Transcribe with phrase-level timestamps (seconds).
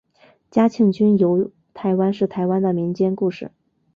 [0.49, 3.51] 嘉庆君游台湾是台湾的民间故事。